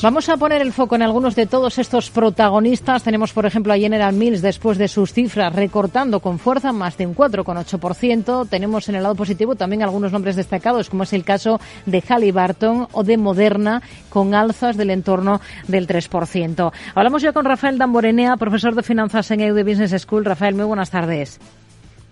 Vamos 0.00 0.28
a 0.28 0.36
poner 0.36 0.62
el 0.62 0.72
foco 0.72 0.94
en 0.94 1.02
algunos 1.02 1.34
de 1.34 1.46
todos 1.46 1.76
estos 1.76 2.10
protagonistas. 2.10 3.02
Tenemos, 3.02 3.32
por 3.32 3.46
ejemplo, 3.46 3.72
a 3.72 3.78
General 3.78 4.14
Mills 4.14 4.42
después 4.42 4.78
de 4.78 4.86
sus 4.86 5.12
cifras 5.12 5.52
recortando 5.52 6.20
con 6.20 6.38
fuerza 6.38 6.72
más 6.72 6.96
de 6.96 7.04
un 7.04 7.16
4,8%. 7.16 8.48
Tenemos 8.48 8.88
en 8.88 8.94
el 8.94 9.02
lado 9.02 9.16
positivo 9.16 9.56
también 9.56 9.82
algunos 9.82 10.12
nombres 10.12 10.36
destacados, 10.36 10.88
como 10.88 11.02
es 11.02 11.12
el 11.14 11.24
caso 11.24 11.60
de 11.84 12.00
Halliburton 12.00 12.86
o 12.92 13.02
de 13.02 13.16
Moderna, 13.16 13.82
con 14.08 14.36
alzas 14.36 14.76
del 14.76 14.90
entorno 14.90 15.40
del 15.66 15.88
3%. 15.88 16.72
Hablamos 16.94 17.20
ya 17.20 17.32
con 17.32 17.44
Rafael 17.44 17.76
Damborenea, 17.76 18.36
profesor 18.36 18.76
de 18.76 18.84
finanzas 18.84 19.28
en 19.32 19.40
EUD 19.40 19.64
Business 19.64 20.00
School. 20.00 20.24
Rafael, 20.24 20.54
muy 20.54 20.64
buenas 20.64 20.90
tardes. 20.90 21.40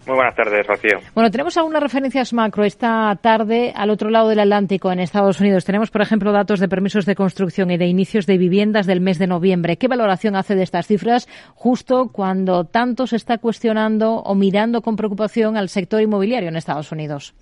Muy 0.06 0.14
buenas 0.14 0.36
tardes, 0.36 0.64
Rocío. 0.64 1.00
Bueno, 1.14 1.32
tenemos 1.32 1.56
algunas 1.56 1.82
referencias 1.82 2.32
macro 2.32 2.62
esta 2.62 3.12
tarde 3.20 3.72
al 3.74 3.90
otro 3.90 4.08
lado 4.08 4.28
del 4.28 4.38
Atlántico, 4.38 4.92
en 4.92 5.00
Estados 5.00 5.40
Unidos. 5.40 5.64
Tenemos, 5.64 5.90
por 5.90 6.00
ejemplo, 6.00 6.30
datos 6.30 6.60
de 6.60 6.68
permisos 6.68 7.06
de 7.06 7.16
construcción 7.16 7.72
y 7.72 7.76
de 7.76 7.86
inicios 7.86 8.24
de 8.24 8.38
viviendas 8.38 8.86
del 8.86 9.00
mes 9.00 9.18
de 9.18 9.26
noviembre. 9.26 9.78
¿Qué 9.78 9.88
valoración 9.88 10.36
hace 10.36 10.54
de 10.54 10.62
estas 10.62 10.86
cifras 10.86 11.26
justo 11.56 12.12
cuando 12.12 12.64
tanto 12.66 13.08
se 13.08 13.16
está 13.16 13.38
cuestionando 13.38 14.14
o 14.18 14.36
mirando 14.36 14.80
con 14.80 14.94
preocupación 14.94 15.56
al 15.56 15.68
sector 15.68 16.00
inmobiliario 16.00 16.50
en 16.50 16.56
Estados 16.56 16.92
Unidos? 16.92 17.34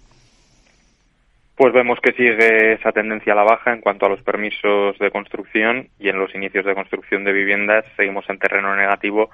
Pues 1.57 1.73
vemos 1.74 1.99
que 2.02 2.12
sigue 2.12 2.73
esa 2.73 2.93
tendencia 2.93 3.35
a 3.35 3.37
la 3.37 3.45
baja 3.45 3.74
en 3.74 3.83
cuanto 3.83 4.07
a 4.07 4.09
los 4.09 4.23
permisos 4.23 4.99
de 4.99 5.10
construcción 5.10 5.88
y 6.01 6.09
en 6.09 6.19
los 6.19 6.35
inicios 6.35 6.65
de 6.65 6.74
construcción 6.74 7.24
de 7.24 7.33
viviendas 7.33 7.85
seguimos 7.95 8.24
en 8.30 8.38
terreno 8.38 8.74
negativo 8.74 9.29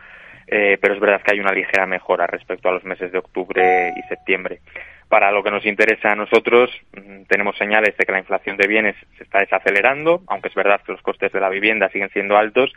eh, 0.46 0.78
pero 0.80 0.94
es 0.94 1.00
verdad 1.00 1.22
que 1.22 1.32
hay 1.32 1.40
una 1.40 1.52
ligera 1.52 1.86
mejora 1.86 2.26
respecto 2.26 2.68
a 2.68 2.72
los 2.72 2.84
meses 2.84 3.12
de 3.12 3.18
octubre 3.18 3.92
y 3.96 4.02
septiembre. 4.08 4.60
Para 5.08 5.32
lo 5.32 5.42
que 5.42 5.50
nos 5.50 5.66
interesa 5.66 6.12
a 6.12 6.14
nosotros, 6.14 6.70
mm, 6.94 7.24
tenemos 7.28 7.56
señales 7.56 7.96
de 7.96 8.04
que 8.04 8.12
la 8.12 8.20
inflación 8.20 8.56
de 8.56 8.68
bienes 8.68 8.96
se 9.16 9.24
está 9.24 9.40
desacelerando, 9.40 10.22
aunque 10.28 10.48
es 10.48 10.54
verdad 10.54 10.80
que 10.86 10.92
los 10.92 11.02
costes 11.02 11.32
de 11.32 11.40
la 11.40 11.48
vivienda 11.48 11.88
siguen 11.88 12.10
siendo 12.10 12.36
altos 12.36 12.72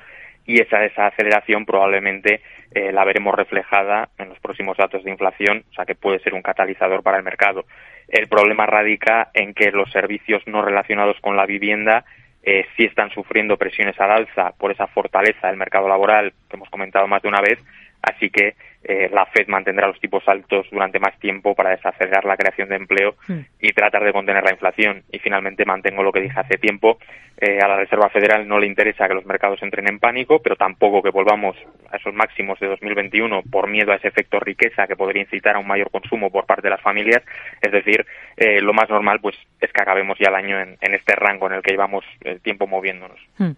y 0.45 0.59
esa 0.59 0.79
desaceleración 0.79 1.65
probablemente 1.65 2.41
eh, 2.73 2.91
la 2.91 3.05
veremos 3.05 3.35
reflejada 3.35 4.09
en 4.17 4.29
los 4.29 4.39
próximos 4.39 4.75
datos 4.77 5.03
de 5.03 5.11
inflación, 5.11 5.63
o 5.71 5.73
sea 5.73 5.85
que 5.85 5.95
puede 5.95 6.19
ser 6.19 6.33
un 6.33 6.41
catalizador 6.41 7.03
para 7.03 7.17
el 7.17 7.23
mercado. 7.23 7.65
El 8.07 8.27
problema 8.27 8.65
radica 8.65 9.29
en 9.33 9.53
que 9.53 9.71
los 9.71 9.91
servicios 9.91 10.41
no 10.47 10.61
relacionados 10.61 11.19
con 11.21 11.37
la 11.37 11.45
vivienda 11.45 12.03
eh, 12.43 12.65
sí 12.75 12.83
están 12.83 13.09
sufriendo 13.11 13.57
presiones 13.57 13.99
al 13.99 14.11
alza 14.11 14.51
por 14.57 14.71
esa 14.71 14.87
fortaleza 14.87 15.47
del 15.47 15.57
mercado 15.57 15.87
laboral 15.87 16.33
que 16.49 16.57
hemos 16.57 16.69
comentado 16.69 17.07
más 17.07 17.21
de 17.21 17.29
una 17.29 17.41
vez, 17.41 17.59
así 18.01 18.29
que 18.29 18.55
eh, 18.83 19.09
la 19.11 19.25
Fed 19.27 19.47
mantendrá 19.47 19.87
los 19.87 19.99
tipos 19.99 20.23
altos 20.27 20.67
durante 20.71 20.99
más 20.99 21.17
tiempo 21.19 21.55
para 21.55 21.71
desacelerar 21.71 22.25
la 22.25 22.35
creación 22.37 22.69
de 22.69 22.75
empleo 22.75 23.15
hmm. 23.27 23.39
y 23.61 23.71
tratar 23.71 24.03
de 24.03 24.11
contener 24.11 24.43
la 24.43 24.51
inflación. 24.51 25.03
Y 25.11 25.19
finalmente 25.19 25.65
mantengo 25.65 26.03
lo 26.03 26.11
que 26.11 26.21
dije 26.21 26.39
hace 26.39 26.57
tiempo, 26.57 26.97
eh, 27.37 27.59
a 27.61 27.67
la 27.67 27.77
Reserva 27.77 28.09
Federal 28.09 28.47
no 28.47 28.59
le 28.59 28.67
interesa 28.67 29.07
que 29.07 29.15
los 29.15 29.25
mercados 29.25 29.61
entren 29.63 29.89
en 29.89 29.99
pánico, 29.99 30.39
pero 30.39 30.55
tampoco 30.55 31.01
que 31.01 31.09
volvamos 31.09 31.57
a 31.91 31.97
esos 31.97 32.13
máximos 32.13 32.59
de 32.59 32.67
2021 32.67 33.41
por 33.51 33.67
miedo 33.67 33.91
a 33.91 33.95
ese 33.95 34.07
efecto 34.07 34.39
riqueza 34.39 34.85
que 34.87 34.95
podría 34.95 35.23
incitar 35.23 35.55
a 35.55 35.59
un 35.59 35.67
mayor 35.67 35.89
consumo 35.89 36.29
por 36.29 36.45
parte 36.45 36.67
de 36.67 36.69
las 36.69 36.81
familias. 36.81 37.23
Es 37.61 37.71
decir, 37.71 38.05
eh, 38.37 38.61
lo 38.61 38.73
más 38.73 38.89
normal 38.89 39.19
pues 39.19 39.35
es 39.59 39.71
que 39.73 39.81
acabemos 39.81 40.17
ya 40.19 40.29
el 40.29 40.35
año 40.35 40.59
en, 40.59 40.93
este 40.93 41.15
rango 41.15 41.47
en 41.47 41.53
el 41.53 41.61
que 41.61 41.71
llevamos 41.71 42.05
el 42.21 42.39
tiempo 42.39 42.67
moviéndonos. 42.67 43.19
Hmm. 43.37 43.51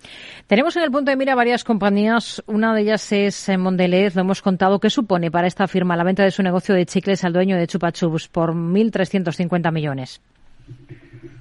Tenemos 0.47 0.75
en 0.77 0.83
el 0.83 0.91
punto 0.91 1.11
de 1.11 1.17
mira 1.17 1.35
varias 1.35 1.63
compañías. 1.63 2.41
Una 2.47 2.73
de 2.73 2.81
ellas 2.81 3.11
es 3.11 3.51
Mondelez, 3.57 4.15
lo 4.15 4.21
hemos 4.21 4.41
contado, 4.41 4.79
que 4.79 4.89
supone 4.89 5.14
para 5.31 5.47
esta 5.47 5.67
firma 5.67 5.95
la 5.95 6.03
venta 6.03 6.23
de 6.23 6.31
su 6.31 6.44
negocio 6.44 6.75
de 6.75 6.85
chicles 6.85 7.23
al 7.23 7.33
dueño 7.33 7.58
de 7.58 7.67
Chupa 7.67 7.91
Chups 7.91 8.27
por 8.27 8.53
1.350 8.53 9.71
millones. 9.71 10.21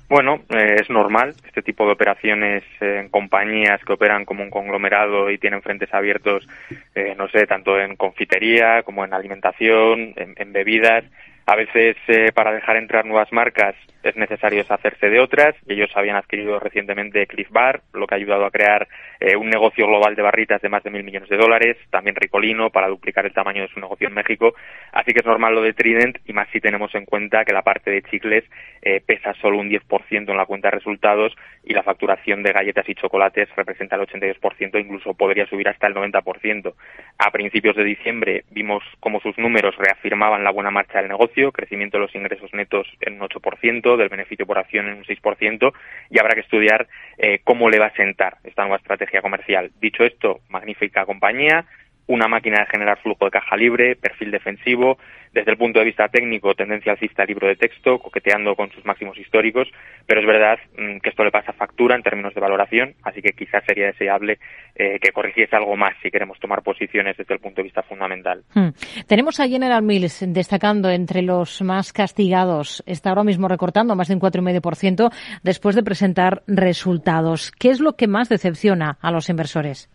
Bueno, 0.09 0.43
eh, 0.51 0.77
es 0.81 0.89
normal 0.91 1.35
este 1.47 1.63
tipo 1.63 1.87
de 1.87 1.93
operaciones 1.93 2.63
en 2.81 3.09
compañías 3.09 3.81
que 3.85 3.95
operan 3.95 4.25
como 4.25 4.45
un 4.45 4.51
conglomerado 4.51 5.31
y 5.31 5.39
tienen 5.39 5.63
frentes 5.63 5.93
abiertos, 5.93 6.47
eh, 6.95 7.15
no 7.17 7.29
sé, 7.29 7.47
tanto 7.47 7.81
en 7.81 7.97
confitería 7.97 8.83
como 8.85 9.05
en 9.05 9.13
alimentación, 9.13 10.15
en, 10.17 10.53
bebidas. 10.53 11.05
A 11.47 11.57
veces 11.57 11.97
eh, 12.09 12.31
para 12.33 12.53
dejar 12.53 12.77
entrar 12.77 13.05
nuevas 13.05 13.33
marcas 13.33 13.75
es 14.05 14.17
necesario 14.17 14.59
deshacerse 14.59 15.09
de 15.09 15.21
otras. 15.21 15.55
Ellos 15.67 15.91
habían 15.95 16.17
adquirido 16.17 16.59
recientemente 16.61 17.27
Cliff 17.27 17.51
Bar, 17.51 17.81
lo 17.93 18.07
que 18.07 18.15
ha 18.15 18.19
ayudado 18.19 18.45
a 18.45 18.51
crear 18.51 18.87
eh, 19.21 19.37
un 19.37 19.49
negocio 19.49 19.87
global 19.87 20.15
de 20.15 20.23
barritas 20.23 20.61
de 20.61 20.69
más 20.69 20.83
de 20.83 20.91
mil 20.91 21.03
millones 21.03 21.29
de 21.29 21.37
dólares. 21.37 21.77
También 21.91 22.17
Ricolino 22.17 22.71
para 22.71 22.89
duplicar 22.89 23.25
el 23.27 23.33
tamaño 23.33 23.63
de 23.63 23.69
su 23.69 23.81
negocio 23.81 24.09
en 24.09 24.15
México. 24.15 24.55
Así 24.93 25.13
que 25.13 25.21
es 25.21 25.27
normal 25.27 25.55
lo 25.55 25.63
de 25.63 25.73
Trident 25.73 26.19
y 26.27 26.33
más 26.33 26.49
si 26.53 26.61
tenemos 26.61 26.95
en 26.95 27.05
cuenta 27.05 27.45
que 27.45 27.53
la 27.53 27.63
parte 27.63 27.91
de 27.91 28.03
chicles 28.03 28.45
eh, 28.83 29.01
pesa 29.05 29.33
solo 29.41 29.59
un 29.59 29.71
10% 29.71 30.31
en 30.31 30.37
la 30.37 30.47
cuenta 30.47 30.69
de 30.69 30.77
resultados 30.77 31.35
y 31.65 31.73
la 31.73 31.83
facturación 31.83 32.43
de 32.43 32.53
galletas 32.53 32.89
y 32.89 32.95
chocolates 32.95 33.49
representa 33.57 33.97
el 33.97 34.03
82%, 34.03 34.81
incluso 34.81 35.15
podría 35.15 35.47
subir 35.47 35.69
hasta 35.69 35.87
el 35.87 35.95
90%. 35.95 36.75
A 37.19 37.31
principios 37.31 37.77
de 37.77 37.85
diciembre 37.85 38.45
vimos 38.51 38.83
cómo 39.01 39.21
sus 39.21 39.39
números 39.39 39.75
reafirmaban 39.79 40.45
la 40.45 40.51
buena 40.51 40.71
marcha 40.71 40.99
del 40.99 41.09
negocio, 41.09 41.53
crecimiento 41.53 41.97
de 41.97 42.03
los 42.03 42.15
ingresos 42.15 42.53
netos 42.53 42.87
en 43.01 43.15
un 43.15 43.29
8%, 43.29 43.94
del 43.97 44.09
beneficio 44.09 44.47
por 44.47 44.59
acción 44.59 44.89
en 44.89 44.99
un 44.99 45.05
6%, 45.05 45.73
y 46.11 46.19
habrá 46.19 46.35
que 46.35 46.41
estudiar 46.41 46.87
eh, 47.19 47.41
cómo 47.45 47.71
le 47.71 47.79
va 47.79 47.87
a 47.87 47.95
sentar 47.95 48.39
esta 48.45 48.63
nueva 48.63 48.77
estrategia 48.77 49.23
comercial. 49.23 49.71
Dicho 49.81 50.05
esto, 50.05 50.41
magnífica 50.49 51.07
compañía, 51.07 51.65
una 52.07 52.29
máquina 52.29 52.61
de 52.61 52.67
generar 52.67 52.99
flujo 53.01 53.25
de 53.25 53.31
caja 53.31 53.57
libre, 53.57 53.97
perfil 53.97 54.31
defensivo, 54.31 54.99
desde 55.35 55.51
el 55.51 55.59
punto 55.59 55.81
de 55.81 55.87
vista 55.87 56.09
técnico, 56.09 56.55
tendencia 56.55 56.93
alcista 56.93 57.25
libro 57.25 57.49
de 57.49 57.57
texto, 57.57 57.99
coqueteando 57.99 58.55
con 58.55 58.71
sus 58.71 58.85
máximos 58.85 59.19
históricos, 59.19 59.69
pero 60.07 60.21
es 60.21 60.27
verdad 60.27 60.59
mm, 60.79 60.99
que 60.99 61.11
esto 61.11 61.25
le 61.25 61.33
pasa 61.33 61.53
factura 61.53 61.97
en 61.97 62.03
términos 62.03 62.35
de 62.35 62.41
valoración, 62.41 62.95
así 63.03 63.21
que 63.21 63.33
quizás 63.33 63.65
sería 63.67 63.87
deseable 63.87 64.39
eh, 64.77 64.99
que 65.01 65.11
corrigiese 65.11 65.57
algo 65.57 65.77
más 65.77 65.95
si 66.03 66.11
queremos 66.11 66.39
tomar 66.39 66.63
posiciones 66.63 67.17
desde 67.17 67.35
el 67.35 67.41
punto 67.41 67.57
de 67.57 67.65
vista 67.65 67.83
fundamental. 67.83 68.45
Hmm. 68.55 68.69
Tenemos 69.09 69.41
a 69.41 69.49
General 69.49 69.83
Mills 69.83 70.25
destacando 70.29 70.89
entre 70.89 71.23
los 71.23 71.63
más 71.63 71.93
castigados, 71.93 72.85
está 72.87 73.11
ahora 73.11 73.25
mismo 73.25 73.49
recortando 73.49 73.97
más 73.97 74.09
de 74.09 74.15
un 74.15 74.21
4,5% 74.21 75.11
después 75.43 75.75
de 75.75 75.83
presentar 75.83 76.43
resultados. 76.47 77.51
¿Qué 77.51 77.71
es 77.71 77.81
lo 77.81 77.95
que 77.95 78.07
más 78.07 78.29
decepciona 78.29 78.99
a 79.01 79.11
los 79.11 79.29
inversores? 79.29 79.91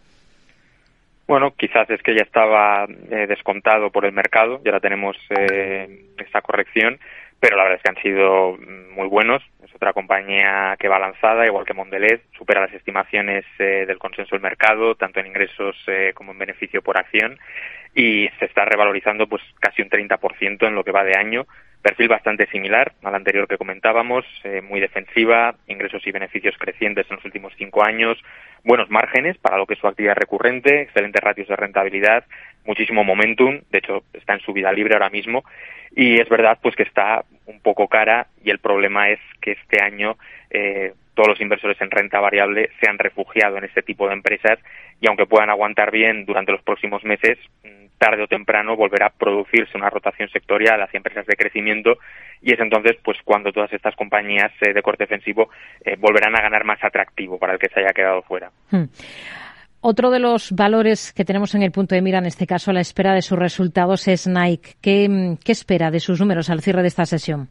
Bueno, 1.29 1.53
quizás 1.55 1.87
es 1.91 2.01
que 2.01 2.15
ya 2.15 2.23
estaba 2.23 2.87
eh, 3.11 3.27
descontado 3.27 3.91
por 3.91 4.03
el 4.03 4.13
mercado, 4.13 4.59
ya 4.65 4.71
ahora 4.71 4.79
tenemos 4.79 5.15
eh, 5.29 6.07
esta 6.17 6.41
corrección, 6.41 6.99
pero 7.39 7.55
la 7.55 7.65
verdad 7.65 7.77
es 7.77 7.83
que 7.83 7.89
han 7.89 8.01
sido 8.01 8.57
muy 8.95 9.07
buenos. 9.07 9.43
Es 9.63 9.69
otra 9.75 9.93
compañía 9.93 10.75
que 10.79 10.87
va 10.87 10.97
lanzada, 10.97 11.45
igual 11.45 11.67
que 11.67 11.75
Mondelez, 11.75 12.21
supera 12.35 12.61
las 12.61 12.73
estimaciones 12.73 13.45
eh, 13.59 13.85
del 13.85 13.99
consenso 13.99 14.35
del 14.35 14.41
mercado, 14.41 14.95
tanto 14.95 15.19
en 15.19 15.27
ingresos 15.27 15.75
como 16.15 16.31
en 16.31 16.39
beneficio 16.39 16.81
por 16.81 16.97
acción, 16.97 17.37
y 17.93 18.27
se 18.39 18.45
está 18.45 18.65
revalorizando 18.65 19.27
pues 19.27 19.43
casi 19.59 19.83
un 19.83 19.89
30% 19.91 20.67
en 20.67 20.73
lo 20.73 20.83
que 20.83 20.91
va 20.91 21.03
de 21.03 21.15
año, 21.15 21.45
Perfil 21.81 22.09
bastante 22.09 22.45
similar 22.47 22.93
al 23.03 23.15
anterior 23.15 23.47
que 23.47 23.57
comentábamos, 23.57 24.25
eh, 24.43 24.61
muy 24.61 24.81
defensiva, 24.81 25.55
ingresos 25.67 26.05
y 26.05 26.11
beneficios 26.11 26.55
crecientes 26.57 27.05
en 27.09 27.15
los 27.15 27.25
últimos 27.25 27.53
cinco 27.57 27.85
años, 27.85 28.17
buenos 28.65 28.89
márgenes 28.89 29.37
para 29.37 29.57
lo 29.57 29.65
que 29.65 29.75
es 29.75 29.79
su 29.79 29.87
actividad 29.87 30.15
recurrente, 30.15 30.81
excelentes 30.81 31.23
ratios 31.23 31.47
de 31.47 31.55
rentabilidad, 31.55 32.25
muchísimo 32.65 33.05
momentum, 33.05 33.61
de 33.71 33.77
hecho 33.77 34.03
está 34.13 34.33
en 34.33 34.41
su 34.41 34.51
vida 34.51 34.73
libre 34.73 34.95
ahora 34.95 35.09
mismo, 35.09 35.45
y 35.95 36.19
es 36.19 36.27
verdad 36.27 36.59
pues 36.61 36.75
que 36.75 36.83
está 36.83 37.23
un 37.45 37.61
poco 37.61 37.87
cara 37.87 38.27
y 38.43 38.49
el 38.49 38.59
problema 38.59 39.09
es 39.09 39.19
que 39.41 39.53
este 39.53 39.81
año 39.81 40.17
eh, 40.49 40.93
todos 41.19 41.31
los 41.31 41.41
inversores 41.41 41.75
en 41.81 41.91
renta 41.91 42.21
variable 42.21 42.69
se 42.79 42.89
han 42.89 42.97
refugiado 42.97 43.57
en 43.57 43.65
este 43.65 43.81
tipo 43.81 44.07
de 44.07 44.13
empresas 44.13 44.57
y 45.01 45.07
aunque 45.09 45.25
puedan 45.25 45.49
aguantar 45.49 45.91
bien 45.91 46.23
durante 46.23 46.53
los 46.53 46.63
próximos 46.63 47.03
meses, 47.03 47.37
tarde 47.97 48.23
o 48.23 48.27
temprano 48.27 48.77
volverá 48.77 49.07
a 49.07 49.09
producirse 49.09 49.77
una 49.77 49.89
rotación 49.89 50.29
sectorial 50.29 50.81
hacia 50.81 50.97
empresas 50.97 51.25
de 51.25 51.35
crecimiento 51.35 51.97
y 52.41 52.53
es 52.53 52.59
entonces 52.61 52.95
pues 53.03 53.17
cuando 53.25 53.51
todas 53.51 53.73
estas 53.73 53.97
compañías 53.97 54.49
eh, 54.61 54.71
de 54.71 54.81
corte 54.81 55.03
defensivo 55.03 55.49
eh, 55.83 55.97
volverán 55.99 56.37
a 56.37 56.41
ganar 56.41 56.63
más 56.63 56.81
atractivo 56.81 57.37
para 57.37 57.51
el 57.51 57.59
que 57.59 57.67
se 57.67 57.81
haya 57.81 57.91
quedado 57.91 58.21
fuera. 58.21 58.49
Hmm. 58.71 58.85
Otro 59.81 60.11
de 60.11 60.19
los 60.19 60.53
valores 60.53 61.11
que 61.11 61.25
tenemos 61.25 61.53
en 61.53 61.63
el 61.63 61.73
punto 61.73 61.95
de 61.95 62.01
mira, 62.01 62.19
en 62.19 62.27
este 62.27 62.47
caso, 62.47 62.71
a 62.71 62.73
la 62.73 62.81
espera 62.81 63.13
de 63.13 63.21
sus 63.21 63.37
resultados, 63.37 64.07
es 64.07 64.25
Nike. 64.27 64.75
¿Qué, 64.81 65.35
qué 65.43 65.51
espera 65.51 65.91
de 65.91 65.99
sus 65.99 66.19
números 66.19 66.49
al 66.49 66.61
cierre 66.61 66.81
de 66.81 66.89
esta 66.89 67.05
sesión? 67.05 67.49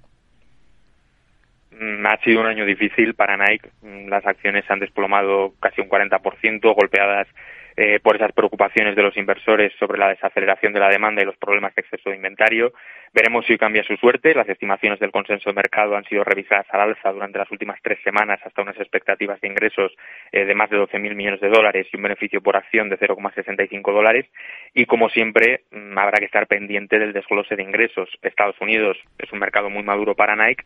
Mm, 1.78 2.04
ha 2.06 2.16
sido 2.18 2.40
un 2.40 2.46
año 2.46 2.64
difícil 2.64 3.14
para 3.14 3.36
Nike. 3.36 3.70
Mm, 3.82 4.08
las 4.08 4.26
acciones 4.26 4.64
se 4.64 4.72
han 4.72 4.80
desplomado 4.80 5.54
casi 5.60 5.80
un 5.80 5.88
40%, 5.88 6.74
golpeadas 6.74 7.28
eh, 7.76 8.00
por 8.02 8.16
esas 8.16 8.32
preocupaciones 8.32 8.96
de 8.96 9.02
los 9.04 9.16
inversores 9.16 9.72
sobre 9.78 10.00
la 10.00 10.08
desaceleración 10.08 10.72
de 10.72 10.80
la 10.80 10.88
demanda 10.88 11.22
y 11.22 11.24
los 11.24 11.36
problemas 11.36 11.72
de 11.76 11.82
exceso 11.82 12.10
de 12.10 12.16
inventario. 12.16 12.72
Veremos 13.14 13.46
si 13.46 13.56
cambia 13.56 13.84
su 13.84 13.96
suerte. 13.96 14.34
Las 14.34 14.48
estimaciones 14.48 14.98
del 14.98 15.12
consenso 15.12 15.50
de 15.50 15.54
mercado 15.54 15.96
han 15.96 16.02
sido 16.06 16.24
revisadas 16.24 16.66
al 16.70 16.80
alza 16.80 17.12
durante 17.12 17.38
las 17.38 17.50
últimas 17.52 17.78
tres 17.80 18.00
semanas 18.02 18.40
hasta 18.44 18.62
unas 18.62 18.76
expectativas 18.80 19.40
de 19.40 19.46
ingresos 19.46 19.92
eh, 20.32 20.44
de 20.44 20.54
más 20.56 20.70
de 20.70 20.78
12.000 20.78 21.14
millones 21.14 21.40
de 21.40 21.48
dólares 21.48 21.86
y 21.92 21.96
un 21.96 22.02
beneficio 22.02 22.40
por 22.40 22.56
acción 22.56 22.88
de 22.88 22.98
0,65 22.98 23.92
dólares. 23.92 24.26
Y 24.74 24.86
como 24.86 25.08
siempre, 25.10 25.62
mm, 25.70 25.96
habrá 25.96 26.18
que 26.18 26.24
estar 26.24 26.48
pendiente 26.48 26.98
del 26.98 27.12
desglose 27.12 27.54
de 27.54 27.62
ingresos. 27.62 28.08
Estados 28.22 28.60
Unidos 28.60 28.98
es 29.18 29.32
un 29.32 29.38
mercado 29.38 29.70
muy 29.70 29.84
maduro 29.84 30.16
para 30.16 30.34
Nike 30.34 30.64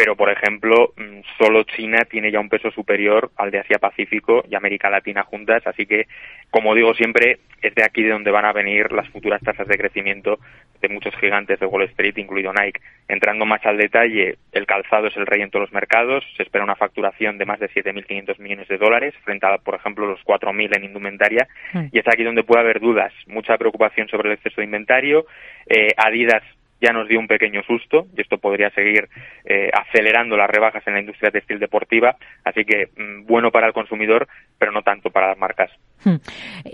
pero 0.00 0.16
por 0.16 0.30
ejemplo, 0.30 0.94
mm, 0.96 1.20
solo 1.36 1.62
China 1.64 2.06
tiene 2.10 2.32
ya 2.32 2.40
un 2.40 2.48
peso 2.48 2.70
superior 2.70 3.30
al 3.36 3.50
de 3.50 3.58
Asia-Pacífico 3.58 4.42
y 4.48 4.54
América 4.54 4.88
Latina 4.88 5.24
juntas, 5.24 5.62
así 5.66 5.84
que, 5.84 6.06
como 6.48 6.74
digo 6.74 6.94
siempre, 6.94 7.40
es 7.60 7.74
de 7.74 7.84
aquí 7.84 8.02
de 8.02 8.08
donde 8.08 8.30
van 8.30 8.46
a 8.46 8.54
venir 8.54 8.92
las 8.92 9.06
futuras 9.10 9.42
tasas 9.42 9.68
de 9.68 9.76
crecimiento 9.76 10.38
de 10.80 10.88
muchos 10.88 11.14
gigantes 11.16 11.60
de 11.60 11.66
Wall 11.66 11.82
Street, 11.82 12.16
incluido 12.16 12.50
Nike. 12.50 12.80
Entrando 13.08 13.44
más 13.44 13.60
al 13.66 13.76
detalle, 13.76 14.38
el 14.52 14.64
calzado 14.64 15.08
es 15.08 15.16
el 15.18 15.26
rey 15.26 15.42
en 15.42 15.50
todos 15.50 15.64
los 15.64 15.74
mercados, 15.74 16.24
se 16.34 16.44
espera 16.44 16.64
una 16.64 16.76
facturación 16.76 17.36
de 17.36 17.44
más 17.44 17.60
de 17.60 17.68
7.500 17.68 18.38
millones 18.38 18.68
de 18.68 18.78
dólares, 18.78 19.12
frente 19.22 19.44
a, 19.44 19.58
por 19.58 19.74
ejemplo, 19.74 20.06
los 20.06 20.20
4.000 20.24 20.78
en 20.78 20.84
indumentaria, 20.84 21.46
y 21.92 21.98
es 21.98 22.08
aquí 22.08 22.24
donde 22.24 22.42
puede 22.42 22.62
haber 22.62 22.80
dudas, 22.80 23.12
mucha 23.26 23.58
preocupación 23.58 24.08
sobre 24.08 24.30
el 24.30 24.36
exceso 24.36 24.62
de 24.62 24.64
inventario, 24.64 25.26
eh, 25.66 25.88
Adidas 25.98 26.42
ya 26.80 26.92
nos 26.92 27.08
dio 27.08 27.18
un 27.18 27.28
pequeño 27.28 27.62
susto 27.62 28.06
y 28.16 28.20
esto 28.20 28.38
podría 28.38 28.70
seguir 28.70 29.08
eh, 29.44 29.70
acelerando 29.72 30.36
las 30.36 30.50
rebajas 30.50 30.86
en 30.86 30.94
la 30.94 31.00
industria 31.00 31.30
textil 31.30 31.58
deportiva, 31.58 32.16
así 32.44 32.64
que 32.64 32.88
mm, 32.96 33.26
bueno 33.26 33.50
para 33.50 33.66
el 33.66 33.72
consumidor, 33.72 34.28
pero 34.58 34.72
no 34.72 34.82
tanto 34.82 35.10
para 35.10 35.28
las 35.28 35.38
marcas. 35.38 35.70
Hmm. 36.04 36.16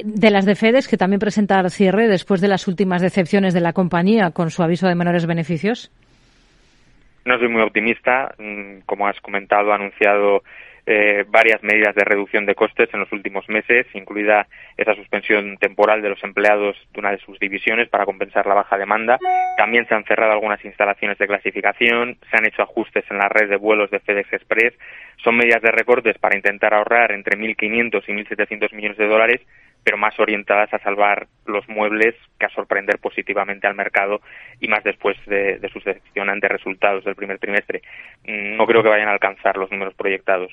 De 0.05 0.31
las 0.31 0.47
de 0.47 0.55
Fedes, 0.55 0.89
que 0.89 0.97
también 0.97 1.21
presenta 1.21 1.59
el 1.61 1.71
cierre 1.71 2.07
después 2.07 2.41
de 2.41 2.49
las 2.49 2.69
últimas 2.69 3.03
decepciones 3.03 3.55
de 3.55 3.61
la 3.61 3.73
compañía 3.73 4.31
con 4.31 4.51
su 4.51 4.63
aviso 4.63 4.87
de 4.87 4.95
menores 4.95 5.27
beneficios. 5.27 5.91
No 7.25 7.37
soy 7.39 7.49
muy 7.49 7.63
optimista. 7.63 8.35
Mm, 8.39 8.83
como 8.87 9.09
has 9.09 9.21
comentado, 9.21 9.73
ha 9.73 9.75
anunciado 9.75 10.43
eh, 10.87 11.25
varias 11.29 11.63
medidas 11.65 11.95
de 11.97 12.05
reducción 12.05 12.47
de 12.47 12.55
costes 12.55 12.89
en 12.95 13.01
los 13.01 13.11
últimos 13.13 13.49
meses, 13.49 13.87
incluida 13.95 14.47
esa 14.77 14.95
suspensión 14.95 15.57
temporal 15.59 16.01
de 16.01 16.11
los 16.11 16.23
empleados 16.23 16.77
de 16.93 17.01
una 17.01 17.11
de 17.11 17.19
sus 17.19 17.39
divisiones 17.41 17.89
para 17.89 18.05
compensar 18.05 18.47
la 18.47 18.55
baja 18.55 18.79
demanda. 18.79 19.19
También 19.57 19.87
se 19.89 19.95
han 19.95 20.05
cerrado 20.05 20.33
algunas 20.33 20.65
instalaciones 20.65 21.19
de 21.19 21.27
clasificación, 21.27 22.19
se 22.31 22.37
han 22.37 22.47
hecho 22.47 22.63
ajustes 22.63 23.05
en 23.11 23.19
la 23.19 23.29
red 23.29 23.49
de 23.49 23.57
vuelos 23.57 23.91
de 23.91 23.99
FedEx 23.99 24.33
Express. 24.33 24.75
Son 25.25 25.37
medidas 25.37 25.63
de 25.63 25.73
recortes 25.73 26.17
para 26.19 26.37
intentar 26.37 26.73
ahorrar 26.73 27.11
entre 27.11 27.37
1.500 27.37 28.05
y 28.07 28.13
1.700 28.13 28.73
millones 28.73 28.99
de 28.99 29.09
dólares 29.09 29.41
pero 29.87 29.99
más 29.99 30.19
orientadas 30.19 30.75
a 30.75 30.81
salvar 30.81 31.29
los 31.47 31.69
muebles 31.69 32.17
que 32.41 32.47
a 32.47 32.49
sorprender 32.49 32.99
positivamente 32.99 33.69
al 33.69 33.77
mercado 33.77 34.21
y 34.61 34.67
más 34.67 34.83
después 34.83 35.17
de, 35.27 35.61
sus 35.73 35.85
decepcionantes 35.85 36.51
resultados 36.51 37.05
del 37.05 37.15
primer 37.15 37.39
trimestre. 37.39 37.83
Mm, 38.27 38.57
no 38.57 38.67
creo 38.67 38.83
que 38.83 38.89
vayan 38.89 39.07
a 39.07 39.13
alcanzar 39.13 39.57
los 39.57 39.71
números 39.71 39.95
proyectados. 39.95 40.51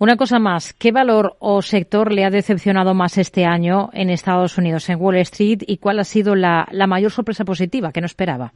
Una 0.00 0.16
cosa 0.16 0.40
más, 0.40 0.74
¿qué 0.74 0.90
valor 0.90 1.36
o 1.38 1.62
sector 1.62 2.12
le 2.12 2.24
ha 2.24 2.30
decepcionado 2.30 2.92
más 2.92 3.18
este 3.18 3.44
año 3.44 3.88
en 3.92 4.10
Estados 4.10 4.58
Unidos, 4.58 4.90
en 4.90 5.00
Wall 5.00 5.18
Street, 5.18 5.60
y 5.64 5.78
cuál 5.78 6.00
ha 6.00 6.04
sido 6.04 6.34
la, 6.34 6.66
mayor 6.88 7.12
sorpresa 7.12 7.44
positiva 7.44 7.92
que 7.92 8.00
no 8.00 8.06
esperaba? 8.06 8.50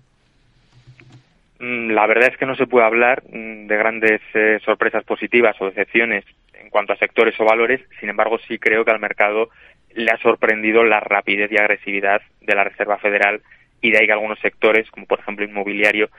Mm, 1.61 1.93
la 1.93 2.09
verdad 2.09 2.31
es 2.33 2.37
que 2.37 2.47
no 2.47 2.57
se 2.57 2.67
puede 2.67 2.85
hablar 2.85 3.23
mm, 3.31 3.69
de 3.69 3.77
grandes 3.77 4.21
eh, 4.35 4.59
sorpresas 4.65 5.05
positivas 5.05 5.55
o 5.61 5.67
decepciones 5.67 6.25
en 6.61 6.69
cuanto 6.69 6.93
a 6.93 6.97
sectores 6.97 7.35
o 7.41 7.45
valores, 7.45 7.81
sin 7.99 8.11
embargo 8.11 8.39
sí 8.47 8.59
creo 8.59 8.85
que 8.85 8.91
al 8.91 9.01
mercado 9.01 9.49
le 9.95 10.11
ha 10.11 10.19
sorprendido 10.19 10.85
la 10.85 11.01
rapidez 11.01 11.51
y 11.53 11.57
agresividad 11.57 12.23
de 12.41 12.55
la 12.55 12.65
Reserva 12.65 12.99
Federal 12.99 13.41
y 13.81 13.91
de 13.91 13.99
ahí 13.99 14.07
que 14.07 14.13
algunos 14.13 14.39
sectores, 14.41 14.91
como 14.91 15.07
por 15.07 15.21
ejemplo 15.21 15.45
inmobiliario, 15.45 16.11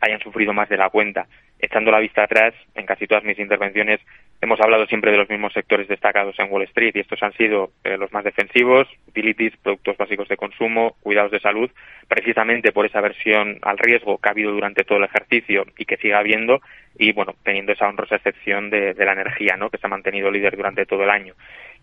hayan 0.00 0.20
sufrido 0.20 0.52
más 0.52 0.68
de 0.68 0.76
la 0.76 0.90
cuenta. 0.90 1.26
Echando 1.62 1.90
la 1.90 1.98
vista 1.98 2.24
atrás, 2.24 2.54
en 2.74 2.86
casi 2.86 3.06
todas 3.06 3.22
mis 3.22 3.38
intervenciones 3.38 4.00
hemos 4.40 4.58
hablado 4.60 4.86
siempre 4.86 5.10
de 5.10 5.18
los 5.18 5.28
mismos 5.28 5.52
sectores 5.52 5.88
destacados 5.88 6.38
en 6.38 6.50
Wall 6.50 6.62
Street 6.62 6.92
y 6.94 7.00
estos 7.00 7.22
han 7.22 7.34
sido 7.34 7.72
eh, 7.84 7.98
los 7.98 8.10
más 8.12 8.24
defensivos, 8.24 8.88
utilities, 9.08 9.54
productos 9.58 9.98
básicos 9.98 10.28
de 10.28 10.38
consumo, 10.38 10.96
cuidados 11.02 11.30
de 11.30 11.40
salud, 11.40 11.70
precisamente 12.08 12.72
por 12.72 12.86
esa 12.86 13.02
versión 13.02 13.58
al 13.60 13.76
riesgo 13.76 14.16
que 14.16 14.28
ha 14.28 14.32
habido 14.32 14.52
durante 14.52 14.84
todo 14.84 14.98
el 14.98 15.04
ejercicio 15.04 15.66
y 15.76 15.84
que 15.84 15.98
sigue 15.98 16.14
habiendo 16.14 16.60
y 16.98 17.12
bueno, 17.12 17.34
teniendo 17.44 17.72
esa 17.72 17.88
honrosa 17.88 18.16
excepción 18.16 18.70
de, 18.70 18.94
de 18.94 19.04
la 19.04 19.12
energía, 19.12 19.56
¿no? 19.58 19.68
que 19.68 19.76
se 19.76 19.86
ha 19.86 19.90
mantenido 19.90 20.30
líder 20.30 20.56
durante 20.56 20.86
todo 20.86 21.04
el 21.04 21.10
año. 21.10 21.34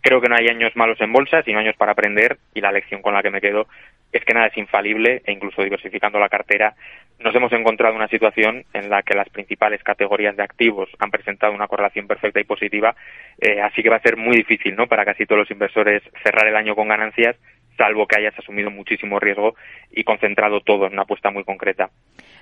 Creo 0.02 0.22
que 0.22 0.30
no 0.30 0.36
hay 0.36 0.48
años 0.48 0.76
malos 0.76 1.00
en 1.02 1.12
bolsa, 1.12 1.44
sino 1.44 1.60
años 1.60 1.76
para 1.76 1.92
aprender 1.92 2.38
y 2.54 2.62
la 2.62 2.72
lección 2.72 3.02
con 3.02 3.14
la 3.14 3.22
que 3.22 3.32
me 3.32 3.42
quedo 3.42 3.68
es 4.12 4.24
que 4.24 4.34
nada 4.34 4.48
es 4.48 4.58
infalible 4.58 5.22
e 5.26 5.32
incluso 5.32 5.62
diversificando 5.62 6.20
la 6.20 6.30
cartera 6.30 6.76
nos 7.20 7.34
hemos 7.34 7.52
encontrado 7.52 7.96
una 7.96 8.08
situación 8.08 8.64
en 8.74 8.90
la 8.90 9.02
que 9.02 9.16
las 9.16 9.30
principales 9.30 9.82
categorías 9.84 10.36
de 10.36 10.44
activos 10.44 10.90
han 11.00 11.10
presentado 11.10 11.54
una 11.54 11.68
correlación 11.68 12.08
perfecta 12.08 12.40
y 12.40 12.44
positiva, 12.44 12.96
eh, 13.40 13.62
así 13.62 13.82
que 13.82 13.90
va 13.90 13.96
a 13.96 14.02
ser 14.02 14.18
muy 14.18 14.38
difícil 14.38 14.76
¿no? 14.76 14.88
para 14.88 15.06
casi 15.06 15.26
todos 15.26 15.40
los 15.40 15.52
inversores 15.52 16.04
cerrar 16.24 16.48
el 16.48 16.56
año 16.56 16.76
con 16.76 16.88
ganancias, 16.88 17.36
salvo 17.76 18.08
que 18.08 18.20
hayas 18.20 18.38
asumido 18.38 18.70
muchísimo 18.70 19.20
riesgo 19.20 19.56
y 19.92 20.04
concentrado 20.04 20.62
todo 20.62 20.86
en 20.86 20.94
una 20.94 21.04
apuesta 21.04 21.32
muy 21.32 21.44
concreta. 21.44 21.90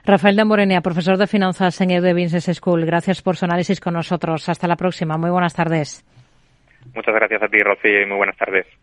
Rafael 0.06 0.36
de 0.36 0.46
Morenea, 0.46 0.82
profesor 0.82 1.18
de 1.18 1.28
finanzas 1.28 1.80
en 1.82 1.90
de 1.90 2.14
Business 2.14 2.52
School, 2.54 2.86
gracias 2.86 3.22
por 3.22 3.36
su 3.36 3.46
análisis 3.46 3.80
con 3.80 3.94
nosotros. 3.94 4.48
Hasta 4.50 4.68
la 4.68 4.76
próxima. 4.76 5.18
Muy 5.18 5.30
buenas 5.30 5.56
tardes. 5.56 6.06
Muchas 6.94 7.16
gracias 7.16 7.42
a 7.42 7.48
ti, 7.48 7.60
Rocío, 7.60 8.02
y 8.02 8.06
muy 8.06 8.18
buenas 8.18 8.38
tardes. 8.38 8.66